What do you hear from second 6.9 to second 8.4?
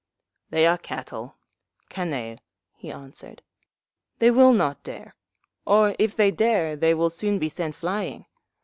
will soon be sent flying.